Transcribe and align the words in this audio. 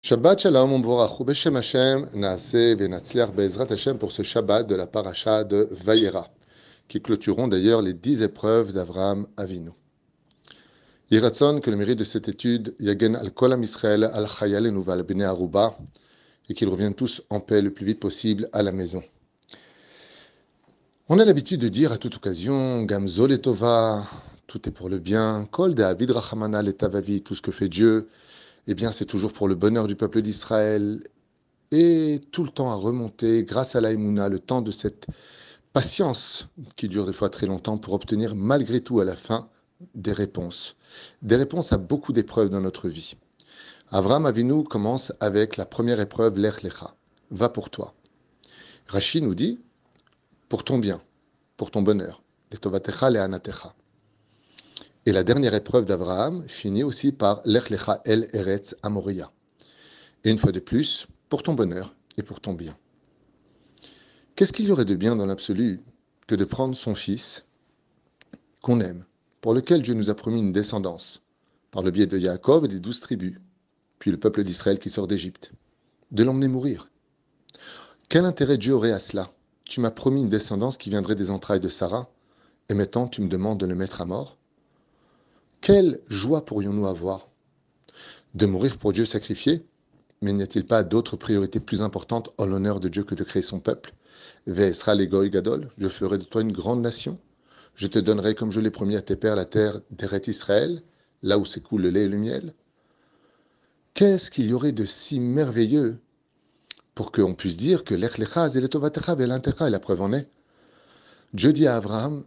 Shabbat 0.00 0.38
Shalom 0.40 0.72
Umborach 0.72 1.20
Beshem 1.24 1.56
Hashem 1.56 2.08
Naase 2.14 2.76
Venatzliach 2.76 3.32
Be'ezrat 3.32 3.70
Hashem 3.72 3.98
pour 3.98 4.12
ce 4.12 4.22
Shabbat 4.22 4.64
de 4.64 4.76
la 4.76 4.86
paracha 4.86 5.42
de 5.42 5.68
Vayera, 5.72 6.28
qui 6.86 7.02
clôtureront 7.02 7.48
d'ailleurs 7.48 7.82
les 7.82 7.94
dix 7.94 8.22
épreuves 8.22 8.72
d'Avraham 8.72 9.26
Avinu. 9.36 9.70
Yiratzon 11.10 11.58
que 11.58 11.70
le 11.70 11.76
mérite 11.76 11.98
de 11.98 12.04
cette 12.04 12.28
étude 12.28 12.76
Yagen 12.78 13.16
al 13.16 13.32
Kolam 13.32 13.64
Israël 13.64 14.04
al 14.04 14.28
Chayal 14.28 14.68
et 14.68 14.70
Nouval 14.70 15.02
Bene 15.02 15.22
Aruba 15.22 15.76
et 16.48 16.54
qu'ils 16.54 16.68
reviennent 16.68 16.94
tous 16.94 17.20
en 17.28 17.40
paix 17.40 17.60
le 17.60 17.72
plus 17.72 17.84
vite 17.84 17.98
possible 17.98 18.48
à 18.52 18.62
la 18.62 18.70
maison. 18.70 19.02
On 21.08 21.18
a 21.18 21.24
l'habitude 21.24 21.60
de 21.60 21.68
dire 21.68 21.90
à 21.90 21.98
toute 21.98 22.14
occasion 22.14 22.84
Gamzol 22.84 23.32
et 23.32 23.40
Tova, 23.40 24.06
tout 24.46 24.68
est 24.68 24.72
pour 24.72 24.88
le 24.88 25.00
bien, 25.00 25.48
Kol 25.50 25.74
de 25.74 25.82
Avid 25.82 26.12
Rachamana 26.12 26.62
tout 26.72 27.34
ce 27.34 27.42
que 27.42 27.50
fait 27.50 27.68
Dieu 27.68 28.08
eh 28.68 28.74
bien 28.74 28.92
c'est 28.92 29.06
toujours 29.06 29.32
pour 29.32 29.48
le 29.48 29.54
bonheur 29.54 29.86
du 29.86 29.96
peuple 29.96 30.22
d'Israël. 30.22 31.02
Et 31.70 32.20
tout 32.32 32.44
le 32.44 32.50
temps 32.50 32.70
à 32.70 32.74
remonter, 32.74 33.42
grâce 33.42 33.76
à 33.76 33.80
l'Aïmouna, 33.80 34.28
le 34.28 34.38
temps 34.38 34.62
de 34.62 34.70
cette 34.70 35.06
patience 35.72 36.48
qui 36.76 36.88
dure 36.88 37.06
des 37.06 37.12
fois 37.12 37.30
très 37.30 37.46
longtemps 37.46 37.78
pour 37.78 37.94
obtenir 37.94 38.34
malgré 38.34 38.80
tout 38.80 39.00
à 39.00 39.04
la 39.04 39.16
fin 39.16 39.48
des 39.94 40.12
réponses. 40.12 40.76
Des 41.22 41.36
réponses 41.36 41.72
à 41.72 41.78
beaucoup 41.78 42.12
d'épreuves 42.12 42.48
dans 42.50 42.60
notre 42.60 42.88
vie. 42.88 43.14
Avram 43.90 44.26
Avinu 44.26 44.64
commence 44.64 45.12
avec 45.20 45.56
la 45.56 45.64
première 45.64 46.00
épreuve, 46.00 46.38
l'Ech 46.38 46.62
Lecha. 46.62 46.94
Va 47.30 47.48
pour 47.48 47.70
toi. 47.70 47.94
Rachid 48.86 49.22
nous 49.22 49.34
dit, 49.34 49.60
pour 50.48 50.64
ton 50.64 50.78
bien, 50.78 51.00
pour 51.56 51.70
ton 51.70 51.82
bonheur. 51.82 52.22
Letovatecha 52.50 53.10
le 53.10 53.20
anatecha. 53.20 53.74
Et 55.08 55.12
la 55.12 55.24
dernière 55.24 55.54
épreuve 55.54 55.86
d'Abraham 55.86 56.44
finit 56.48 56.82
aussi 56.82 57.12
par 57.12 57.40
l'Echlecha 57.46 58.02
El 58.04 58.28
Eretz 58.34 58.76
Amoria. 58.82 59.32
Et 60.22 60.30
une 60.30 60.38
fois 60.38 60.52
de 60.52 60.60
plus, 60.60 61.06
pour 61.30 61.42
ton 61.42 61.54
bonheur 61.54 61.96
et 62.18 62.22
pour 62.22 62.42
ton 62.42 62.52
bien. 62.52 62.76
Qu'est-ce 64.36 64.52
qu'il 64.52 64.66
y 64.66 64.70
aurait 64.70 64.84
de 64.84 64.94
bien 64.94 65.16
dans 65.16 65.24
l'absolu 65.24 65.80
que 66.26 66.34
de 66.34 66.44
prendre 66.44 66.76
son 66.76 66.94
fils, 66.94 67.46
qu'on 68.60 68.80
aime, 68.80 69.06
pour 69.40 69.54
lequel 69.54 69.80
Dieu 69.80 69.94
nous 69.94 70.10
a 70.10 70.14
promis 70.14 70.40
une 70.40 70.52
descendance, 70.52 71.22
par 71.70 71.82
le 71.82 71.90
biais 71.90 72.06
de 72.06 72.18
Yaakov 72.18 72.66
et 72.66 72.68
des 72.68 72.78
douze 72.78 73.00
tribus, 73.00 73.38
puis 73.98 74.10
le 74.10 74.20
peuple 74.20 74.44
d'Israël 74.44 74.78
qui 74.78 74.90
sort 74.90 75.06
d'Égypte, 75.06 75.52
de 76.10 76.22
l'emmener 76.22 76.48
mourir? 76.48 76.90
Quel 78.10 78.26
intérêt 78.26 78.58
Dieu 78.58 78.74
aurait 78.74 78.92
à 78.92 79.00
cela? 79.00 79.32
Tu 79.64 79.80
m'as 79.80 79.90
promis 79.90 80.20
une 80.20 80.28
descendance 80.28 80.76
qui 80.76 80.90
viendrait 80.90 81.14
des 81.14 81.30
entrailles 81.30 81.60
de 81.60 81.70
Sarah, 81.70 82.10
et 82.68 82.74
maintenant 82.74 83.08
tu 83.08 83.22
me 83.22 83.28
demandes 83.28 83.58
de 83.58 83.64
le 83.64 83.74
mettre 83.74 84.02
à 84.02 84.04
mort? 84.04 84.37
Quelle 85.60 86.00
joie 86.08 86.44
pourrions-nous 86.44 86.86
avoir 86.86 87.28
De 88.34 88.46
mourir 88.46 88.78
pour 88.78 88.92
Dieu 88.92 89.04
sacrifié? 89.04 89.66
Mais 90.22 90.32
n'y 90.32 90.42
a-t-il 90.42 90.66
pas 90.66 90.82
d'autres 90.82 91.16
priorités 91.16 91.60
plus 91.60 91.82
importantes 91.82 92.32
en 92.38 92.46
l'honneur 92.46 92.80
de 92.80 92.88
Dieu 92.88 93.04
que 93.04 93.14
de 93.14 93.24
créer 93.24 93.42
son 93.42 93.60
peuple? 93.60 93.94
Ve'esra 94.46 94.94
l'egoï 94.94 95.30
gadol, 95.30 95.70
je 95.78 95.88
ferai 95.88 96.18
de 96.18 96.24
toi 96.24 96.42
une 96.42 96.52
grande 96.52 96.80
nation. 96.80 97.18
Je 97.74 97.86
te 97.86 97.98
donnerai, 97.98 98.34
comme 98.34 98.50
je 98.50 98.60
l'ai 98.60 98.70
promis 98.70 98.96
à 98.96 99.02
tes 99.02 99.16
pères, 99.16 99.36
la 99.36 99.44
terre 99.44 99.80
d'Eret 99.90 100.22
Israël, 100.26 100.80
là 101.22 101.38
où 101.38 101.44
s'écoule 101.44 101.82
le 101.82 101.90
lait 101.90 102.04
et 102.04 102.08
le 102.08 102.16
miel. 102.16 102.54
Qu'est-ce 103.94 104.30
qu'il 104.30 104.46
y 104.46 104.52
aurait 104.52 104.72
de 104.72 104.86
si 104.86 105.20
merveilleux 105.20 105.98
pour 106.94 107.12
qu'on 107.12 107.34
puisse 107.34 107.56
dire 107.56 107.84
que 107.84 107.94
l'Echlechaz 107.94 108.56
et 108.56 108.60
l'Etovatecha 108.60 109.16
et 109.18 109.70
la 109.70 109.80
preuve 109.80 110.02
en 110.02 110.12
est? 110.12 110.28
Dieu 111.34 111.52
dit 111.52 111.66
à 111.66 111.76
Abraham, 111.76 112.24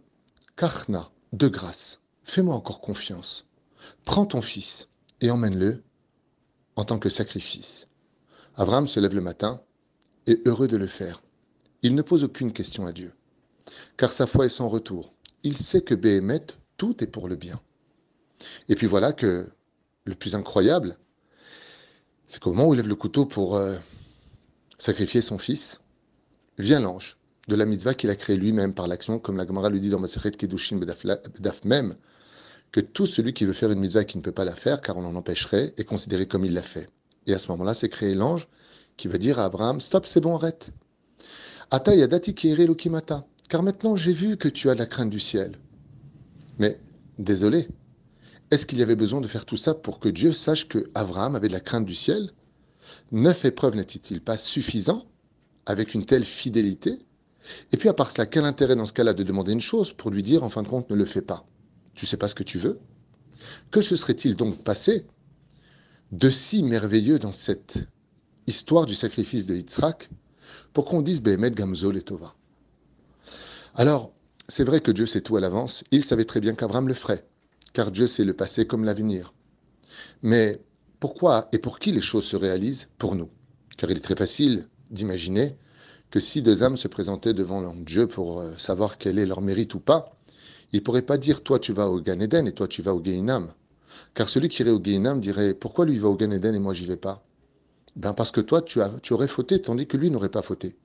Kachna, 0.56 1.10
de 1.32 1.48
grâce, 1.48 2.01
Fais-moi 2.24 2.54
encore 2.54 2.80
confiance. 2.80 3.46
Prends 4.04 4.26
ton 4.26 4.42
fils 4.42 4.88
et 5.20 5.30
emmène-le 5.30 5.82
en 6.76 6.84
tant 6.84 6.98
que 6.98 7.08
sacrifice. 7.08 7.88
Abraham 8.56 8.86
se 8.86 9.00
lève 9.00 9.14
le 9.14 9.20
matin 9.20 9.60
et 10.26 10.40
heureux 10.46 10.68
de 10.68 10.76
le 10.76 10.86
faire. 10.86 11.22
Il 11.82 11.94
ne 11.94 12.02
pose 12.02 12.24
aucune 12.24 12.52
question 12.52 12.86
à 12.86 12.92
Dieu, 12.92 13.12
car 13.96 14.12
sa 14.12 14.26
foi 14.26 14.46
est 14.46 14.50
sans 14.50 14.68
retour. 14.68 15.12
Il 15.42 15.56
sait 15.56 15.82
que 15.82 15.94
Béhémet, 15.94 16.46
tout 16.76 17.02
est 17.02 17.08
pour 17.08 17.28
le 17.28 17.36
bien. 17.36 17.60
Et 18.68 18.74
puis 18.74 18.86
voilà 18.86 19.12
que 19.12 19.50
le 20.04 20.14
plus 20.14 20.34
incroyable, 20.34 20.96
c'est 22.26 22.40
qu'au 22.40 22.52
moment 22.52 22.68
où 22.68 22.74
il 22.74 22.76
lève 22.76 22.88
le 22.88 22.94
couteau 22.94 23.26
pour 23.26 23.56
euh, 23.56 23.76
sacrifier 24.78 25.20
son 25.20 25.38
fils, 25.38 25.80
vient 26.58 26.80
l'ange 26.80 27.18
de 27.48 27.56
la 27.56 27.64
mitzvah 27.64 27.94
qu'il 27.94 28.10
a 28.10 28.16
créée 28.16 28.36
lui-même 28.36 28.74
par 28.74 28.86
l'action, 28.86 29.18
comme 29.18 29.36
la 29.36 29.46
Gemara 29.46 29.68
lui 29.68 29.80
dit 29.80 29.90
dans 29.90 29.98
Masechet 29.98 30.30
Kedushim 30.32 30.78
Bedaf 30.78 31.64
même, 31.64 31.94
que 32.70 32.80
tout 32.80 33.06
celui 33.06 33.32
qui 33.32 33.44
veut 33.44 33.52
faire 33.52 33.70
une 33.70 33.80
mitzvah 33.80 34.04
qui 34.04 34.16
ne 34.16 34.22
peut 34.22 34.32
pas 34.32 34.44
la 34.44 34.54
faire, 34.54 34.80
car 34.80 34.96
on 34.96 35.04
en 35.04 35.14
empêcherait, 35.14 35.74
est 35.76 35.84
considéré 35.84 36.26
comme 36.26 36.44
il 36.44 36.54
l'a 36.54 36.62
fait. 36.62 36.88
Et 37.26 37.34
à 37.34 37.38
ce 37.38 37.48
moment-là, 37.52 37.74
c'est 37.74 37.88
créé 37.88 38.14
l'ange 38.14 38.48
qui 38.96 39.08
va 39.08 39.18
dire 39.18 39.38
à 39.38 39.44
Abraham, 39.44 39.80
stop, 39.80 40.06
c'est 40.06 40.20
bon, 40.20 40.36
arrête. 40.36 40.70
Ata 41.70 41.94
yadati 41.94 42.34
lokimata, 42.66 43.26
car 43.48 43.62
maintenant 43.62 43.96
j'ai 43.96 44.12
vu 44.12 44.36
que 44.36 44.48
tu 44.48 44.70
as 44.70 44.74
la 44.74 44.86
crainte 44.86 45.10
du 45.10 45.20
ciel. 45.20 45.58
Mais, 46.58 46.78
désolé, 47.18 47.68
est-ce 48.50 48.66
qu'il 48.66 48.78
y 48.78 48.82
avait 48.82 48.96
besoin 48.96 49.20
de 49.20 49.26
faire 49.26 49.46
tout 49.46 49.56
ça 49.56 49.74
pour 49.74 49.98
que 49.98 50.08
Dieu 50.08 50.32
sache 50.32 50.68
que 50.68 50.90
Abraham 50.94 51.36
avait 51.36 51.48
de 51.48 51.54
la 51.54 51.60
crainte 51.60 51.86
du 51.86 51.94
ciel? 51.94 52.30
Neuf 53.10 53.44
épreuves 53.44 53.76
n'était-il 53.76 54.20
pas 54.20 54.36
suffisant 54.36 55.06
avec 55.66 55.94
une 55.94 56.04
telle 56.04 56.24
fidélité? 56.24 56.98
Et 57.72 57.76
puis 57.76 57.88
à 57.88 57.94
part 57.94 58.10
cela, 58.10 58.26
quel 58.26 58.44
intérêt 58.44 58.76
dans 58.76 58.86
ce 58.86 58.92
cas-là 58.92 59.14
de 59.14 59.22
demander 59.22 59.52
une 59.52 59.60
chose 59.60 59.92
pour 59.92 60.10
lui 60.10 60.22
dire 60.22 60.44
en 60.44 60.50
fin 60.50 60.62
de 60.62 60.68
compte 60.68 60.90
ne 60.90 60.96
le 60.96 61.04
fais 61.04 61.22
pas? 61.22 61.46
Tu 61.94 62.06
sais 62.06 62.16
pas 62.16 62.28
ce 62.28 62.34
que 62.34 62.42
tu 62.42 62.58
veux? 62.58 62.78
Que 63.70 63.82
se 63.82 63.96
serait-il 63.96 64.36
donc 64.36 64.62
passé 64.62 65.06
de 66.12 66.30
si 66.30 66.62
merveilleux 66.62 67.18
dans 67.18 67.32
cette 67.32 67.78
histoire 68.46 68.86
du 68.86 68.94
sacrifice 68.94 69.46
de 69.46 69.56
Yitzhak 69.56 70.10
pour 70.72 70.84
qu'on 70.84 71.02
dise 71.02 71.22
Behemet 71.22 71.50
Gamzol 71.50 71.96
et 71.96 72.02
Tova? 72.02 72.34
Alors, 73.74 74.12
c'est 74.48 74.64
vrai 74.64 74.80
que 74.80 74.90
Dieu 74.90 75.06
sait 75.06 75.22
tout 75.22 75.36
à 75.36 75.40
l'avance, 75.40 75.82
il 75.90 76.04
savait 76.04 76.24
très 76.24 76.40
bien 76.40 76.54
qu'Abraham 76.54 76.88
le 76.88 76.94
ferait, 76.94 77.26
car 77.72 77.90
Dieu 77.90 78.06
sait 78.06 78.24
le 78.24 78.34
passé 78.34 78.66
comme 78.66 78.84
l'avenir. 78.84 79.32
Mais 80.22 80.60
pourquoi 81.00 81.48
et 81.52 81.58
pour 81.58 81.78
qui 81.78 81.90
les 81.92 82.00
choses 82.00 82.26
se 82.26 82.36
réalisent? 82.36 82.88
Pour 82.98 83.14
nous. 83.14 83.30
Car 83.76 83.90
il 83.90 83.96
est 83.96 84.00
très 84.00 84.16
facile 84.16 84.68
d'imaginer 84.90 85.56
que 86.12 86.20
si 86.20 86.42
deux 86.42 86.62
âmes 86.62 86.76
se 86.76 86.88
présentaient 86.88 87.32
devant 87.32 87.74
Dieu 87.74 88.06
pour 88.06 88.40
euh, 88.40 88.52
savoir 88.58 88.98
quel 88.98 89.18
est 89.18 89.24
leur 89.24 89.40
mérite 89.40 89.72
ou 89.72 89.80
pas, 89.80 90.14
il 90.70 90.80
ne 90.80 90.84
pourrait 90.84 91.00
pas 91.00 91.16
dire 91.16 91.42
toi 91.42 91.58
tu 91.58 91.72
vas 91.72 91.88
au 91.88 92.02
Gan 92.02 92.20
Eden 92.20 92.46
et 92.46 92.52
toi 92.52 92.68
tu 92.68 92.82
vas 92.82 92.94
au 92.94 93.00
Gainam. 93.00 93.50
Car 94.12 94.28
celui 94.28 94.50
qui 94.50 94.60
irait 94.60 94.72
au 94.72 94.78
Gainam 94.78 95.20
dirait 95.20 95.54
pourquoi 95.54 95.86
lui 95.86 95.98
va 95.98 96.08
au 96.08 96.14
Gan 96.14 96.30
Eden 96.30 96.54
et 96.54 96.58
moi 96.58 96.74
j'y 96.74 96.84
vais 96.84 96.98
pas? 96.98 97.24
Ben 97.96 98.12
parce 98.12 98.30
que 98.30 98.42
toi 98.42 98.60
tu, 98.60 98.78
aurais 99.10 99.26
fauté 99.26 99.58
tandis 99.62 99.86
que 99.86 99.96
lui 99.96 100.10
n'aurait 100.10 100.28
pas 100.28 100.42
fauté. 100.42 100.76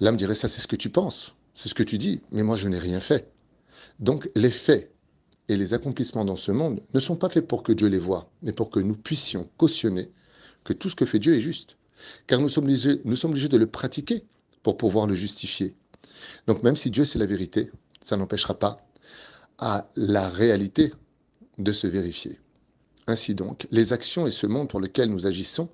L'âme 0.00 0.16
dirait 0.16 0.34
ça 0.34 0.48
c'est 0.48 0.60
ce 0.60 0.66
que 0.66 0.74
tu 0.74 0.90
penses, 0.90 1.36
c'est 1.54 1.68
ce 1.68 1.74
que 1.74 1.84
tu 1.84 1.96
dis, 1.96 2.20
mais 2.32 2.42
moi 2.42 2.56
je 2.56 2.66
n'ai 2.66 2.80
rien 2.80 2.98
fait. 2.98 3.30
Donc 4.00 4.28
les 4.34 4.50
faits 4.50 4.92
et 5.48 5.56
les 5.56 5.74
accomplissements 5.74 6.24
dans 6.24 6.34
ce 6.34 6.50
monde 6.50 6.82
ne 6.92 6.98
sont 6.98 7.16
pas 7.16 7.28
faits 7.28 7.46
pour 7.46 7.62
que 7.62 7.72
Dieu 7.72 7.86
les 7.86 8.00
voie, 8.00 8.28
mais 8.42 8.52
pour 8.52 8.70
que 8.70 8.80
nous 8.80 8.96
puissions 8.96 9.48
cautionner 9.58 10.10
que 10.64 10.72
tout 10.72 10.88
ce 10.88 10.96
que 10.96 11.06
fait 11.06 11.20
Dieu 11.20 11.36
est 11.36 11.40
juste. 11.40 11.76
Car 12.26 12.40
nous 12.40 12.48
sommes 12.48 12.66
nous 13.04 13.16
sommes 13.16 13.30
obligés 13.30 13.48
de 13.48 13.56
le 13.56 13.68
pratiquer 13.68 14.24
pour 14.62 14.76
pouvoir 14.76 15.06
le 15.06 15.14
justifier. 15.14 15.74
Donc 16.46 16.62
même 16.62 16.76
si 16.76 16.90
Dieu 16.90 17.04
c'est 17.04 17.18
la 17.18 17.26
vérité, 17.26 17.70
ça 18.00 18.16
n'empêchera 18.16 18.58
pas 18.58 18.78
à 19.58 19.90
la 19.96 20.28
réalité 20.28 20.92
de 21.58 21.72
se 21.72 21.86
vérifier. 21.86 22.38
Ainsi 23.06 23.34
donc, 23.34 23.66
les 23.70 23.92
actions 23.92 24.26
et 24.26 24.30
ce 24.30 24.46
monde 24.46 24.68
pour 24.68 24.80
lequel 24.80 25.10
nous 25.10 25.26
agissons 25.26 25.68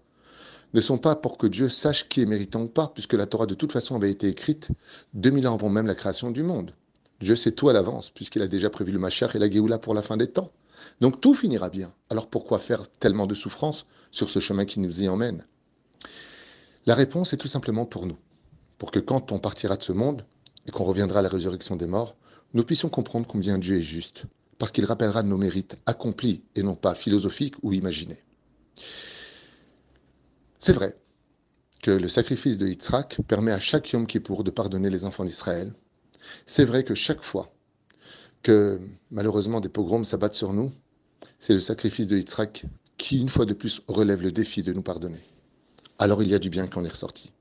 ne 0.75 0.81
sont 0.81 0.99
pas 0.99 1.17
pour 1.17 1.39
que 1.39 1.47
Dieu 1.47 1.69
sache 1.69 2.09
qui 2.09 2.21
est 2.21 2.27
méritant 2.27 2.63
ou 2.63 2.69
pas, 2.69 2.89
puisque 2.89 3.13
la 3.13 3.27
Torah 3.27 3.47
de 3.47 3.55
toute 3.55 3.73
façon 3.73 3.95
avait 3.95 4.11
été 4.11 4.29
écrite 4.29 4.71
2000 5.15 5.47
ans 5.49 5.55
avant 5.55 5.69
même 5.69 5.87
la 5.87 5.95
création 5.95 6.31
du 6.31 6.43
monde. 6.43 6.73
Dieu 7.21 7.37
sait 7.37 7.53
tout 7.53 7.69
à 7.69 7.73
l'avance, 7.73 8.11
puisqu'il 8.11 8.43
a 8.43 8.49
déjà 8.49 8.69
prévu 8.69 8.93
le 8.93 8.99
Machar 8.99 9.35
et 9.35 9.39
la 9.39 9.51
Géoula 9.51 9.79
pour 9.79 9.95
la 9.95 10.03
fin 10.03 10.17
des 10.17 10.27
temps. 10.27 10.51
Donc 11.01 11.21
tout 11.21 11.35
finira 11.35 11.71
bien. 11.71 11.93
Alors 12.11 12.29
pourquoi 12.29 12.59
faire 12.59 12.89
tellement 12.89 13.27
de 13.27 13.35
souffrance 13.35 13.87
sur 14.11 14.29
ce 14.29 14.41
chemin 14.41 14.65
qui 14.65 14.81
nous 14.81 15.03
y 15.03 15.09
emmène? 15.09 15.45
La 16.85 16.95
réponse 16.95 17.33
est 17.33 17.39
tout 17.39 17.49
simplement 17.49 17.87
pour 17.87 18.07
nous. 18.07 18.19
Pour 18.79 18.91
que 18.91 18.99
quand 18.99 19.33
on 19.33 19.39
partira 19.39 19.77
de 19.77 19.83
ce 19.83 19.93
monde, 19.93 20.25
et 20.67 20.71
qu'on 20.71 20.85
reviendra 20.85 21.21
à 21.21 21.23
la 21.23 21.29
résurrection 21.29 21.77
des 21.77 21.87
morts, 21.87 22.17
nous 22.55 22.65
puissions 22.65 22.89
comprendre 22.89 23.27
combien 23.27 23.59
Dieu 23.59 23.79
est 23.79 23.83
juste, 23.83 24.25
parce 24.59 24.73
qu'il 24.73 24.85
rappellera 24.85 25.23
nos 25.23 25.37
mérites 25.37 25.79
accomplis 25.87 26.43
et 26.55 26.63
non 26.63 26.75
pas 26.75 26.95
philosophiques 26.95 27.57
ou 27.63 27.73
imaginés. 27.73 28.23
C'est 30.59 30.73
vrai 30.73 30.97
que 31.83 31.91
le 31.91 32.09
sacrifice 32.09 32.59
de 32.59 32.67
Yitzhak 32.67 33.21
permet 33.29 33.53
à 33.53 33.61
chaque 33.61 33.91
Yom 33.93 34.07
Kippour 34.07 34.43
de 34.43 34.51
pardonner 34.51 34.91
les 34.91 35.05
enfants 35.05 35.25
d'Israël. 35.25 35.73
C'est 36.47 36.65
vrai 36.65 36.83
que 36.83 36.95
chaque 36.95 37.23
fois 37.23 37.53
que 38.43 38.81
malheureusement 39.11 39.61
des 39.61 39.69
pogroms 39.69 40.05
s'abattent 40.05 40.35
sur 40.35 40.53
nous, 40.53 40.73
c'est 41.39 41.55
le 41.55 41.61
sacrifice 41.61 42.07
de 42.07 42.17
Yitzhak 42.17 42.65
qui, 42.97 43.21
une 43.21 43.29
fois 43.29 43.45
de 43.45 43.55
plus, 43.55 43.83
relève 43.87 44.23
le 44.23 44.33
défi 44.33 44.63
de 44.63 44.73
nous 44.73 44.83
pardonner. 44.83 45.21
Alors 45.99 46.23
il 46.23 46.29
y 46.29 46.35
a 46.35 46.39
du 46.39 46.51
bien 46.51 46.67
qui 46.67 46.79
en 46.79 46.85
est 46.85 46.89
ressorti. 46.89 47.33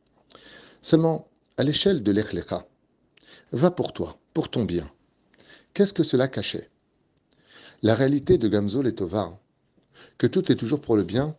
Seulement, 0.85 1.27
à 1.57 1.63
l'échelle 1.63 2.03
de 2.03 2.11
l'Echlecha, 2.11 2.67
va 3.51 3.71
pour 3.71 3.91
toi, 3.91 4.19
pour 4.35 4.51
ton 4.51 4.65
bien. 4.65 4.87
Qu'est-ce 5.73 5.93
que 5.93 6.03
cela 6.03 6.27
cachait? 6.27 6.69
La 7.81 7.95
réalité 7.95 8.37
de 8.37 8.47
Gamzol 8.47 8.85
et 8.85 8.93
Tova, 8.93 9.35
que 10.19 10.27
tout 10.27 10.51
est 10.51 10.55
toujours 10.55 10.81
pour 10.81 10.95
le 10.95 11.01
bien, 11.01 11.35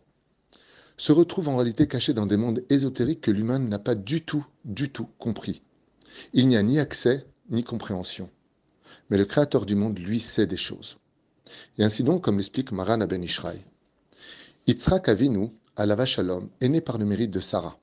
se 0.97 1.13
retrouve 1.13 1.47
en 1.47 1.55
réalité 1.55 1.87
caché 1.87 2.11
dans 2.11 2.25
des 2.25 2.35
mondes 2.35 2.65
ésotériques 2.69 3.21
que 3.21 3.31
l'humain 3.31 3.59
n'a 3.59 3.79
pas 3.79 3.95
du 3.95 4.21
tout, 4.21 4.45
du 4.65 4.89
tout 4.89 5.07
compris. 5.17 5.61
Il 6.33 6.49
n'y 6.49 6.57
a 6.57 6.61
ni 6.61 6.77
accès, 6.77 7.25
ni 7.49 7.63
compréhension. 7.63 8.29
Mais 9.09 9.17
le 9.17 9.23
Créateur 9.23 9.65
du 9.65 9.75
monde, 9.75 9.97
lui, 9.97 10.19
sait 10.19 10.45
des 10.45 10.57
choses. 10.57 10.97
Et 11.77 11.85
ainsi 11.85 12.03
donc, 12.03 12.21
comme 12.21 12.35
l'explique 12.35 12.73
Maran 12.73 12.97
Ben 13.07 13.23
Ishraï, 13.23 13.61
Yitzhak 14.67 15.07
Avinu, 15.07 15.51
à 15.77 15.85
la 15.85 16.05
Shalom, 16.05 16.49
est 16.59 16.67
né 16.67 16.81
par 16.81 16.97
le 16.97 17.05
mérite 17.05 17.31
de 17.31 17.39
Sarah. 17.39 17.79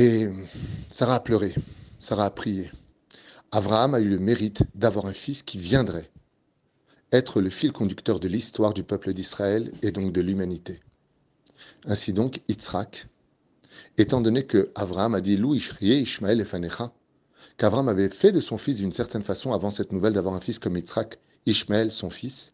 Et 0.00 0.28
Sarah 0.90 1.16
a 1.16 1.20
pleuré, 1.20 1.52
Sarah 1.98 2.26
a 2.26 2.30
prié. 2.30 2.70
Abraham 3.50 3.94
a 3.94 4.00
eu 4.00 4.08
le 4.08 4.20
mérite 4.20 4.62
d'avoir 4.76 5.06
un 5.06 5.12
fils 5.12 5.42
qui 5.42 5.58
viendrait 5.58 6.08
être 7.10 7.40
le 7.40 7.50
fil 7.50 7.72
conducteur 7.72 8.20
de 8.20 8.28
l'histoire 8.28 8.74
du 8.74 8.84
peuple 8.84 9.12
d'Israël 9.12 9.72
et 9.82 9.90
donc 9.90 10.12
de 10.12 10.20
l'humanité. 10.20 10.78
Ainsi 11.84 12.12
donc, 12.12 12.42
Yitzhak, 12.46 13.08
étant 13.96 14.20
donné 14.20 14.46
que 14.46 14.70
Abraham 14.76 15.16
a 15.16 15.20
dit 15.20 15.36
Lou 15.36 15.56
Ishmael 15.56 16.40
et 16.40 16.44
Fanecha, 16.44 16.92
qu'Abraham 17.56 17.88
avait 17.88 18.08
fait 18.08 18.30
de 18.30 18.38
son 18.38 18.56
fils 18.56 18.76
d'une 18.76 18.92
certaine 18.92 19.24
façon 19.24 19.52
avant 19.52 19.72
cette 19.72 19.90
nouvelle 19.90 20.12
d'avoir 20.12 20.36
un 20.36 20.40
fils 20.40 20.60
comme 20.60 20.76
Yitzhak, 20.76 21.18
Ishmael, 21.46 21.90
son 21.90 22.10
fils, 22.10 22.52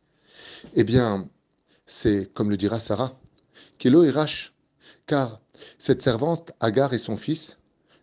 eh 0.76 0.84
bien, 0.84 1.28
c'est 1.84 2.32
comme 2.32 2.48
le 2.48 2.56
dira 2.56 2.80
Sarah, 2.80 3.20
Kilo 3.76 4.02
Irash, 4.02 4.54
car 5.04 5.42
cette 5.78 6.02
servante, 6.02 6.52
Agar 6.60 6.94
et 6.94 6.98
son 6.98 7.16
fils, 7.16 7.58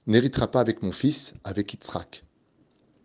n'héritera 0.07 0.49
pas 0.49 0.59
avec 0.59 0.81
mon 0.81 0.91
fils, 0.91 1.33
avec 1.43 1.73
Yitzhak. 1.73 2.25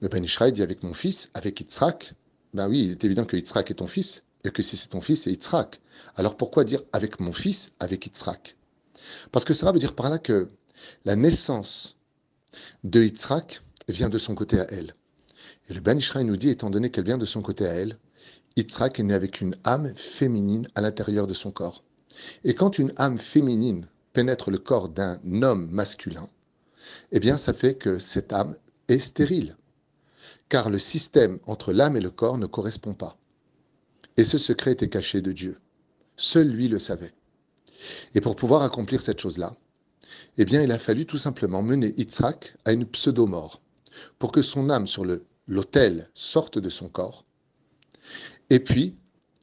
Le 0.00 0.08
Ben 0.08 0.22
Ishraï 0.24 0.52
dit 0.52 0.62
avec 0.62 0.82
mon 0.82 0.94
fils, 0.94 1.30
avec 1.34 1.60
Yitzhak? 1.60 2.14
Ben 2.54 2.68
oui, 2.68 2.84
il 2.84 2.90
est 2.92 3.04
évident 3.04 3.24
que 3.24 3.36
Yitzhak 3.36 3.70
est 3.70 3.74
ton 3.74 3.86
fils, 3.86 4.22
et 4.44 4.50
que 4.50 4.62
si 4.62 4.76
c'est 4.76 4.88
ton 4.88 5.00
fils, 5.00 5.22
c'est 5.22 5.30
Yitzhak. 5.30 5.80
Alors 6.16 6.36
pourquoi 6.36 6.64
dire 6.64 6.82
avec 6.92 7.20
mon 7.20 7.32
fils, 7.32 7.72
avec 7.80 8.06
Yitzhak? 8.06 8.56
Parce 9.32 9.44
que 9.44 9.54
ça 9.54 9.70
veut 9.72 9.78
dire 9.78 9.94
par 9.94 10.10
là 10.10 10.18
que 10.18 10.48
la 11.04 11.16
naissance 11.16 11.96
de 12.84 13.02
Yitzhak 13.02 13.62
vient 13.88 14.08
de 14.08 14.18
son 14.18 14.34
côté 14.34 14.60
à 14.60 14.66
elle. 14.70 14.94
Et 15.68 15.74
le 15.74 15.80
Ben 15.80 15.98
Ishraï 15.98 16.24
nous 16.24 16.36
dit, 16.36 16.48
étant 16.48 16.70
donné 16.70 16.90
qu'elle 16.90 17.04
vient 17.04 17.18
de 17.18 17.26
son 17.26 17.42
côté 17.42 17.66
à 17.66 17.72
elle, 17.72 17.98
Yitzhak 18.56 19.00
est 19.00 19.02
né 19.02 19.14
avec 19.14 19.40
une 19.40 19.54
âme 19.64 19.92
féminine 19.96 20.66
à 20.74 20.80
l'intérieur 20.80 21.26
de 21.26 21.34
son 21.34 21.50
corps. 21.50 21.84
Et 22.44 22.54
quand 22.54 22.78
une 22.78 22.92
âme 22.96 23.18
féminine 23.18 23.86
pénètre 24.16 24.50
le 24.50 24.56
corps 24.56 24.88
d'un 24.88 25.20
homme 25.42 25.68
masculin, 25.70 26.26
eh 27.12 27.20
bien 27.20 27.36
ça 27.36 27.52
fait 27.52 27.74
que 27.74 27.98
cette 27.98 28.32
âme 28.32 28.56
est 28.88 28.98
stérile 28.98 29.56
car 30.48 30.70
le 30.70 30.78
système 30.78 31.38
entre 31.46 31.74
l'âme 31.74 31.98
et 31.98 32.00
le 32.00 32.10
corps 32.10 32.38
ne 32.38 32.46
correspond 32.46 32.94
pas. 32.94 33.18
Et 34.16 34.24
ce 34.24 34.38
secret 34.38 34.72
était 34.72 34.88
caché 34.88 35.20
de 35.20 35.32
Dieu. 35.32 35.58
Seul 36.16 36.48
lui 36.48 36.68
le 36.68 36.78
savait. 36.78 37.12
Et 38.14 38.22
pour 38.22 38.36
pouvoir 38.36 38.62
accomplir 38.62 39.02
cette 39.02 39.20
chose-là, 39.20 39.54
eh 40.38 40.46
bien, 40.46 40.62
il 40.62 40.72
a 40.72 40.78
fallu 40.78 41.04
tout 41.04 41.18
simplement 41.18 41.62
mener 41.62 41.92
Yitzhak 41.98 42.56
à 42.64 42.72
une 42.72 42.86
pseudo-mort, 42.86 43.60
pour 44.18 44.32
que 44.32 44.40
son 44.40 44.70
âme 44.70 44.86
sur 44.86 45.04
l'autel 45.46 46.08
sorte 46.14 46.58
de 46.58 46.70
son 46.70 46.88
corps, 46.88 47.26
et 48.48 48.60
puis 48.60 48.96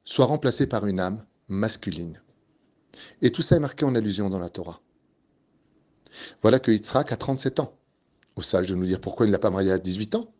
soit 0.03 0.25
remplacée 0.25 0.65
par 0.65 0.87
une 0.87 0.99
âme 0.99 1.23
masculine. 1.47 2.19
Et 3.21 3.31
tout 3.31 3.41
ça 3.41 3.55
est 3.55 3.59
marqué 3.59 3.85
en 3.85 3.95
allusion 3.95 4.29
dans 4.29 4.39
la 4.39 4.49
Torah. 4.49 4.81
Voilà 6.41 6.59
que 6.59 6.71
Yitzhak 6.71 7.11
a 7.11 7.17
37 7.17 7.59
ans. 7.59 7.75
Au 8.35 8.41
sage 8.41 8.69
de 8.69 8.75
nous 8.75 8.85
dire 8.85 8.99
pourquoi 8.99 9.25
il 9.25 9.29
ne 9.29 9.33
l'a 9.33 9.39
pas 9.39 9.49
marié 9.49 9.71
à 9.71 9.77
18 9.77 10.15
ans 10.15 10.33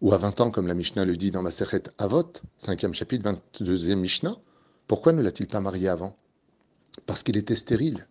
ou 0.00 0.12
à 0.12 0.18
20 0.18 0.40
ans, 0.40 0.50
comme 0.50 0.66
la 0.66 0.74
Mishnah 0.74 1.04
le 1.04 1.16
dit 1.16 1.30
dans 1.30 1.42
ma 1.42 1.50
Avot, 1.98 2.32
5e 2.60 2.94
chapitre, 2.94 3.30
22e 3.54 3.96
Mishnah, 3.96 4.34
pourquoi 4.86 5.12
ne 5.12 5.20
l'a-t-il 5.20 5.46
pas 5.46 5.60
marié 5.60 5.88
avant? 5.88 6.16
Parce 7.06 7.22
qu'il 7.22 7.36
était 7.36 7.54
stérile. 7.54 8.08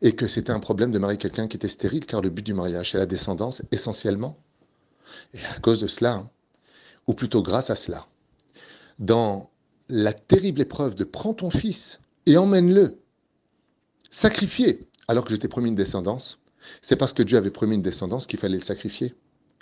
Et 0.00 0.14
que 0.14 0.28
c'était 0.28 0.52
un 0.52 0.60
problème 0.60 0.92
de 0.92 0.98
marier 0.98 1.18
quelqu'un 1.18 1.48
qui 1.48 1.56
était 1.56 1.68
stérile, 1.68 2.06
car 2.06 2.20
le 2.20 2.30
but 2.30 2.44
du 2.44 2.54
mariage, 2.54 2.92
c'est 2.92 2.98
la 2.98 3.06
descendance, 3.06 3.62
essentiellement. 3.72 4.38
Et 5.34 5.44
à 5.44 5.58
cause 5.58 5.80
de 5.80 5.86
cela, 5.88 6.14
hein, 6.14 6.30
ou 7.08 7.14
plutôt 7.14 7.42
grâce 7.42 7.70
à 7.70 7.76
cela, 7.76 8.06
dans 8.98 9.50
la 9.88 10.12
terrible 10.12 10.60
épreuve 10.60 10.94
de 10.94 11.04
prends 11.04 11.34
ton 11.34 11.50
fils 11.50 12.00
et 12.26 12.36
emmène-le, 12.36 13.01
sacrifier, 14.12 14.86
alors 15.08 15.24
que 15.24 15.30
j'étais 15.30 15.48
promis 15.48 15.70
une 15.70 15.74
descendance, 15.74 16.38
c'est 16.82 16.96
parce 16.96 17.14
que 17.14 17.22
Dieu 17.22 17.38
avait 17.38 17.50
promis 17.50 17.76
une 17.76 17.82
descendance 17.82 18.26
qu'il 18.26 18.38
fallait 18.38 18.58
le 18.58 18.62
sacrifier. 18.62 19.14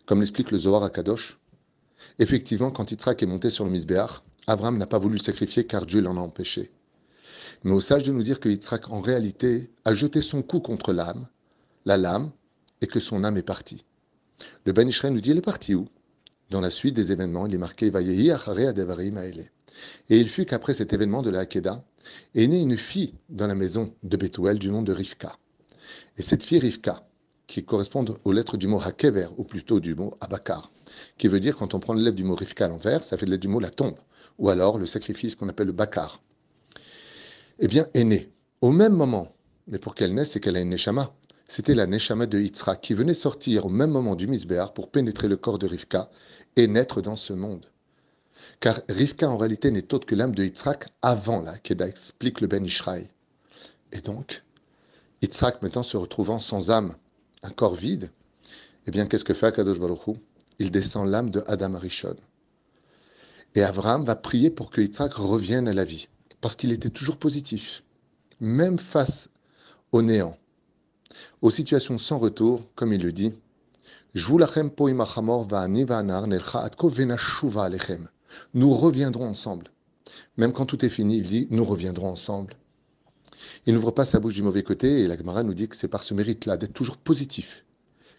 Comme 0.06 0.20
l'explique 0.20 0.50
le 0.50 0.58
Zohar 0.58 0.82
à 0.82 0.90
Kadosh, 0.90 1.38
effectivement, 2.18 2.72
quand 2.72 2.90
Yitzhak 2.90 3.22
est 3.22 3.26
monté 3.26 3.48
sur 3.48 3.64
le 3.64 3.70
Misbéach, 3.70 4.22
Abraham 4.48 4.76
n'a 4.76 4.88
pas 4.88 4.98
voulu 4.98 5.16
le 5.18 5.22
sacrifier 5.22 5.66
car 5.66 5.86
Dieu 5.86 6.00
l'en 6.00 6.16
a 6.16 6.20
empêché. 6.20 6.72
Mais 7.62 7.70
au 7.70 7.80
sage 7.80 8.02
de 8.02 8.12
nous 8.12 8.24
dire 8.24 8.40
que 8.40 8.48
Yitzhak, 8.48 8.90
en 8.90 9.00
réalité, 9.00 9.70
a 9.84 9.94
jeté 9.94 10.20
son 10.20 10.42
coup 10.42 10.60
contre 10.60 10.92
l'âme, 10.92 11.28
la 11.86 11.96
lame, 11.96 12.32
et 12.80 12.88
que 12.88 12.98
son 12.98 13.22
âme 13.22 13.36
est 13.36 13.42
partie. 13.42 13.84
Le 14.64 14.72
Ben 14.72 14.88
Israël 14.88 15.14
nous 15.14 15.20
dit, 15.20 15.30
elle 15.30 15.38
est 15.38 15.42
partie 15.42 15.76
où? 15.76 15.86
Dans 16.50 16.60
la 16.60 16.70
suite 16.70 16.96
des 16.96 17.12
événements, 17.12 17.46
il 17.46 17.54
est 17.54 17.58
marqué, 17.58 17.92
Et 20.08 20.18
il 20.18 20.28
fut 20.28 20.44
qu'après 20.44 20.74
cet 20.74 20.92
événement 20.92 21.22
de 21.22 21.30
la 21.30 21.40
Hakeda, 21.40 21.84
est 22.34 22.46
née 22.46 22.60
une 22.60 22.76
fille 22.76 23.14
dans 23.28 23.46
la 23.46 23.54
maison 23.54 23.94
de 24.02 24.16
Bethuel 24.16 24.58
du 24.58 24.70
nom 24.70 24.82
de 24.82 24.92
Rivka. 24.92 25.36
Et 26.16 26.22
cette 26.22 26.42
fille 26.42 26.58
Rivka, 26.58 27.06
qui 27.50 27.64
correspondent 27.64 28.16
aux 28.24 28.32
lettres 28.32 28.56
du 28.56 28.68
mot 28.68 28.80
hakever, 28.80 29.26
ou 29.36 29.42
plutôt 29.42 29.80
du 29.80 29.96
mot 29.96 30.14
abakar, 30.20 30.70
qui 31.18 31.26
veut 31.26 31.40
dire, 31.40 31.56
quand 31.56 31.74
on 31.74 31.80
prend 31.80 31.94
le 31.94 32.00
lettre 32.00 32.16
du 32.16 32.22
mot 32.22 32.36
rifka 32.36 32.66
à 32.66 32.68
l'envers, 32.68 33.02
ça 33.02 33.18
fait 33.18 33.26
lettre 33.26 33.42
du 33.42 33.48
mot 33.48 33.58
la 33.58 33.70
tombe, 33.70 33.96
ou 34.38 34.50
alors 34.50 34.78
le 34.78 34.86
sacrifice 34.86 35.34
qu'on 35.34 35.48
appelle 35.48 35.66
le 35.66 35.72
bakar. 35.72 36.22
Eh 37.58 37.66
bien, 37.66 37.86
est 37.92 38.04
née. 38.04 38.30
Au 38.60 38.70
même 38.70 38.92
moment, 38.92 39.34
mais 39.66 39.78
pour 39.78 39.96
qu'elle 39.96 40.14
naisse, 40.14 40.30
c'est 40.30 40.40
qu'elle 40.40 40.56
a 40.56 40.60
une 40.60 40.70
neshama. 40.70 41.12
C'était 41.48 41.74
la 41.74 41.86
neshama 41.86 42.26
de 42.26 42.38
Yitzhak 42.38 42.80
qui 42.80 42.94
venait 42.94 43.14
sortir 43.14 43.66
au 43.66 43.68
même 43.68 43.90
moment 43.90 44.14
du 44.14 44.28
misbéar 44.28 44.72
pour 44.72 44.88
pénétrer 44.88 45.26
le 45.26 45.36
corps 45.36 45.58
de 45.58 45.66
Rivka 45.66 46.08
et 46.54 46.68
naître 46.68 47.02
dans 47.02 47.16
ce 47.16 47.32
monde. 47.32 47.66
Car 48.60 48.82
Rivka, 48.90 49.26
en 49.26 49.38
réalité, 49.38 49.70
n'est 49.70 49.94
autre 49.94 50.06
que 50.06 50.14
l'âme 50.14 50.34
de 50.34 50.44
Yitzhak 50.44 50.88
avant 51.00 51.40
la 51.40 51.56
Keda, 51.58 51.88
explique 51.88 52.42
le 52.42 52.46
Ben 52.46 52.62
Ishraï. 52.62 53.08
Et 53.90 54.02
donc, 54.02 54.44
Yitzhak, 55.22 55.62
maintenant 55.62 55.82
se 55.82 55.96
retrouvant 55.96 56.40
sans 56.40 56.70
âme, 56.70 56.94
un 57.42 57.50
corps 57.50 57.74
vide, 57.74 58.10
eh 58.86 58.90
bien, 58.90 59.06
qu'est-ce 59.06 59.24
que 59.24 59.32
fait 59.32 59.46
Akadosh 59.46 59.80
Baruch 59.80 60.18
Il 60.58 60.70
descend 60.70 61.08
l'âme 61.08 61.30
de 61.30 61.42
Adam 61.46 61.74
Arishon. 61.74 62.16
Et 63.54 63.62
Abraham 63.62 64.04
va 64.04 64.14
prier 64.14 64.50
pour 64.50 64.70
que 64.70 64.82
Yitzhak 64.82 65.14
revienne 65.14 65.66
à 65.66 65.72
la 65.72 65.84
vie, 65.84 66.08
parce 66.42 66.54
qu'il 66.54 66.70
était 66.70 66.90
toujours 66.90 67.16
positif, 67.16 67.82
même 68.40 68.78
face 68.78 69.30
au 69.92 70.02
néant, 70.02 70.36
aux 71.40 71.50
situations 71.50 71.96
sans 71.96 72.18
retour, 72.18 72.62
comme 72.74 72.92
il 72.92 73.02
le 73.02 73.12
dit. 73.12 73.32
Nous 78.54 78.74
reviendrons 78.74 79.26
ensemble. 79.26 79.70
Même 80.36 80.52
quand 80.52 80.66
tout 80.66 80.84
est 80.84 80.90
fini, 80.90 81.18
il 81.18 81.22
dit 81.22 81.48
Nous 81.50 81.64
reviendrons 81.64 82.08
ensemble. 82.08 82.54
Il 83.66 83.74
n'ouvre 83.74 83.90
pas 83.90 84.04
sa 84.04 84.20
bouche 84.20 84.34
du 84.34 84.42
mauvais 84.42 84.62
côté 84.62 85.00
et 85.00 85.08
la 85.08 85.16
Gemara 85.16 85.42
nous 85.42 85.54
dit 85.54 85.68
que 85.68 85.76
c'est 85.76 85.88
par 85.88 86.02
ce 86.02 86.14
mérite-là 86.14 86.56
d'être 86.56 86.72
toujours 86.72 86.96
positif 86.96 87.64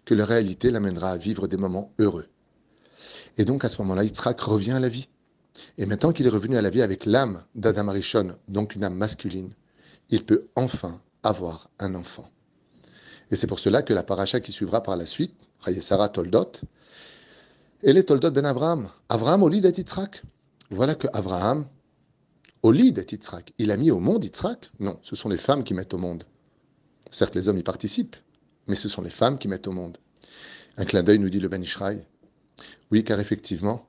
que 0.05 0.13
la 0.15 0.25
réalité 0.25 0.71
l'amènera 0.71 1.11
à 1.11 1.17
vivre 1.17 1.47
des 1.47 1.57
moments 1.57 1.93
heureux. 1.99 2.27
Et 3.37 3.45
donc 3.45 3.63
à 3.63 3.69
ce 3.69 3.77
moment-là, 3.81 4.03
Yitzhak 4.03 4.39
revient 4.41 4.71
à 4.71 4.79
la 4.79 4.89
vie. 4.89 5.07
Et 5.77 5.85
maintenant 5.85 6.11
qu'il 6.11 6.25
est 6.25 6.29
revenu 6.29 6.57
à 6.57 6.61
la 6.61 6.69
vie 6.69 6.81
avec 6.81 7.05
l'âme 7.05 7.43
d'Adam 7.55 7.87
Arishon, 7.87 8.35
donc 8.47 8.75
une 8.75 8.83
âme 8.83 8.95
masculine, 8.95 9.51
il 10.09 10.25
peut 10.25 10.47
enfin 10.55 10.99
avoir 11.23 11.69
un 11.79 11.95
enfant. 11.95 12.29
Et 13.29 13.35
c'est 13.35 13.47
pour 13.47 13.59
cela 13.59 13.81
que 13.81 13.93
la 13.93 14.03
paracha 14.03 14.39
qui 14.39 14.51
suivra 14.51 14.81
par 14.83 14.97
la 14.97 15.05
suite, 15.05 15.35
Sarah 15.79 16.09
Toldot, 16.09 16.51
elle 17.83 17.97
est 17.97 18.03
Toldot 18.03 18.31
ben 18.31 18.45
Abraham. 18.45 18.89
Abraham 19.09 19.43
au 19.43 19.50
lit 19.50 19.61
d'Yitzhak. 19.61 20.23
Voilà 20.69 20.95
que 20.95 21.07
Abraham 21.13 21.65
au 22.63 22.71
lit 22.71 22.91
d'être 22.91 23.11
Yitzhak. 23.11 23.53
Il 23.57 23.71
a 23.71 23.77
mis 23.77 23.91
au 23.91 24.00
monde 24.00 24.23
Yitzhak 24.23 24.69
Non, 24.79 25.00
ce 25.03 25.15
sont 25.15 25.29
les 25.29 25.38
femmes 25.38 25.63
qui 25.63 25.73
mettent 25.73 25.93
au 25.93 25.97
monde. 25.97 26.23
Certes, 27.09 27.35
les 27.35 27.50
hommes 27.50 27.57
y 27.57 27.63
participent, 27.63 28.15
mais 28.67 28.75
ce 28.75 28.88
sont 28.88 29.01
les 29.01 29.09
femmes 29.09 29.38
qui 29.38 29.47
mettent 29.47 29.67
au 29.67 29.71
monde. 29.71 29.97
Un 30.77 30.85
clin 30.85 31.03
d'œil 31.03 31.19
nous 31.19 31.29
dit 31.29 31.39
le 31.39 31.50
Ben 31.50 31.61
Ishraï. 31.61 32.05
Oui, 32.91 33.03
car 33.03 33.19
effectivement, 33.19 33.88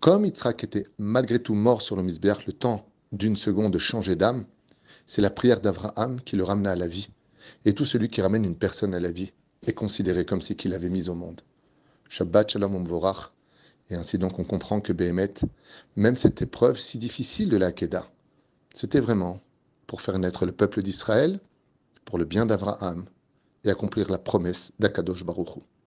comme 0.00 0.24
Yitzhak 0.24 0.62
était 0.64 0.86
malgré 0.98 1.40
tout 1.40 1.54
mort 1.54 1.82
sur 1.82 1.96
le 1.96 2.02
Misbeach 2.02 2.46
le 2.46 2.52
temps 2.52 2.86
d'une 3.10 3.36
seconde 3.36 3.72
de 3.72 3.78
changer 3.78 4.14
d'âme, 4.14 4.44
c'est 5.06 5.22
la 5.22 5.30
prière 5.30 5.60
d'Abraham 5.60 6.20
qui 6.20 6.36
le 6.36 6.44
ramena 6.44 6.72
à 6.72 6.76
la 6.76 6.86
vie. 6.86 7.08
Et 7.64 7.72
tout 7.72 7.84
celui 7.84 8.08
qui 8.08 8.22
ramène 8.22 8.44
une 8.44 8.56
personne 8.56 8.94
à 8.94 9.00
la 9.00 9.10
vie 9.10 9.32
est 9.66 9.72
considéré 9.72 10.24
comme 10.24 10.40
si 10.40 10.54
qu'il 10.54 10.70
l'avait 10.70 10.90
mis 10.90 11.08
au 11.08 11.14
monde. 11.14 11.40
Shabbat 12.08 12.50
Shalom 12.50 12.74
Umvorach. 12.74 13.32
Et 13.90 13.94
ainsi 13.94 14.18
donc 14.18 14.38
on 14.38 14.44
comprend 14.44 14.80
que 14.80 14.92
Béhémet, 14.92 15.34
même 15.96 16.16
cette 16.16 16.42
épreuve 16.42 16.78
si 16.78 16.98
difficile 16.98 17.48
de 17.48 17.56
la 17.56 17.72
Kedah, 17.72 18.06
c'était 18.74 19.00
vraiment 19.00 19.40
pour 19.86 20.02
faire 20.02 20.18
naître 20.18 20.44
le 20.44 20.52
peuple 20.52 20.82
d'Israël, 20.82 21.40
pour 22.04 22.18
le 22.18 22.24
bien 22.24 22.46
d'Abraham 22.46 23.06
et 23.64 23.70
accomplir 23.70 24.10
la 24.10 24.18
promesse 24.18 24.72
d'Akadosh 24.78 25.24
Baruchou. 25.24 25.62